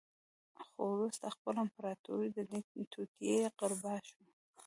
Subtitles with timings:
[0.65, 2.61] خو وروسته خپله امپراتور د دې
[2.91, 4.21] توطیې قربا شو